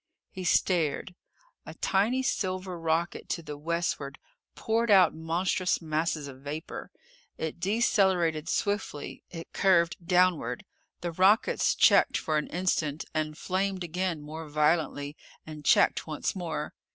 He 0.31 0.45
stared. 0.45 1.13
A 1.63 1.75
tiny 1.75 2.23
silver 2.23 2.79
rocket 2.79 3.29
to 3.29 3.43
the 3.43 3.55
westward 3.55 4.17
poured 4.55 4.89
out 4.89 5.13
monstrous 5.13 5.79
masses 5.79 6.27
of 6.27 6.39
vapor. 6.41 6.89
It 7.37 7.59
decelerated 7.59 8.49
swiftly. 8.49 9.21
It 9.29 9.53
curved 9.53 9.97
downward. 10.03 10.65
The 11.01 11.11
rockets 11.11 11.75
checked 11.75 12.17
for 12.17 12.39
an 12.39 12.47
instant, 12.47 13.05
and 13.13 13.37
flamed 13.37 13.83
again 13.83 14.21
more 14.23 14.49
violently, 14.49 15.15
and 15.45 15.63
checked 15.63 16.07
once 16.07 16.35
more. 16.35 16.73